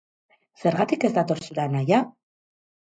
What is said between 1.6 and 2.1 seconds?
anaia?